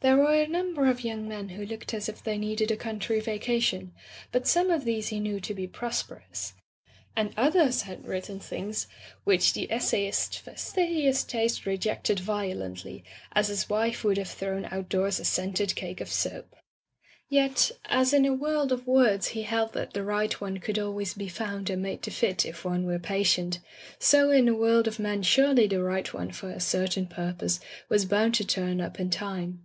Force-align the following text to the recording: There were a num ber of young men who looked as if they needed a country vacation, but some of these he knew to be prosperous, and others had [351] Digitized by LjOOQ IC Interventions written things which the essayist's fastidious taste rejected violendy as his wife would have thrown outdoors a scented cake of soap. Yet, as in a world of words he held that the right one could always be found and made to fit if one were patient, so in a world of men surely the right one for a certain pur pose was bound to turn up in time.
There 0.00 0.16
were 0.16 0.32
a 0.32 0.46
num 0.46 0.74
ber 0.74 0.86
of 0.86 1.00
young 1.02 1.26
men 1.26 1.48
who 1.48 1.66
looked 1.66 1.92
as 1.92 2.08
if 2.08 2.22
they 2.22 2.38
needed 2.38 2.70
a 2.70 2.76
country 2.76 3.18
vacation, 3.18 3.90
but 4.30 4.46
some 4.46 4.70
of 4.70 4.84
these 4.84 5.08
he 5.08 5.18
knew 5.18 5.40
to 5.40 5.52
be 5.52 5.66
prosperous, 5.66 6.52
and 7.16 7.34
others 7.36 7.82
had 7.82 8.02
[351] 8.04 8.06
Digitized 8.06 8.06
by 8.06 8.06
LjOOQ 8.06 8.06
IC 8.06 8.06
Interventions 8.06 8.06
written 8.06 8.40
things 8.40 8.86
which 9.24 9.52
the 9.54 9.72
essayist's 9.72 10.36
fastidious 10.36 11.24
taste 11.24 11.66
rejected 11.66 12.18
violendy 12.18 13.02
as 13.32 13.48
his 13.48 13.68
wife 13.68 14.04
would 14.04 14.18
have 14.18 14.28
thrown 14.28 14.66
outdoors 14.70 15.18
a 15.18 15.24
scented 15.24 15.74
cake 15.74 16.00
of 16.00 16.06
soap. 16.08 16.54
Yet, 17.28 17.72
as 17.86 18.14
in 18.14 18.24
a 18.24 18.32
world 18.32 18.70
of 18.70 18.86
words 18.86 19.26
he 19.28 19.42
held 19.42 19.72
that 19.72 19.94
the 19.94 20.04
right 20.04 20.40
one 20.40 20.58
could 20.58 20.78
always 20.78 21.14
be 21.14 21.26
found 21.26 21.68
and 21.70 21.82
made 21.82 22.02
to 22.02 22.12
fit 22.12 22.46
if 22.46 22.64
one 22.64 22.86
were 22.86 23.00
patient, 23.00 23.58
so 23.98 24.30
in 24.30 24.46
a 24.48 24.54
world 24.54 24.86
of 24.86 25.00
men 25.00 25.24
surely 25.24 25.66
the 25.66 25.82
right 25.82 26.14
one 26.14 26.30
for 26.30 26.50
a 26.50 26.60
certain 26.60 27.08
pur 27.08 27.32
pose 27.32 27.58
was 27.88 28.04
bound 28.04 28.36
to 28.36 28.44
turn 28.46 28.80
up 28.80 29.00
in 29.00 29.10
time. 29.10 29.64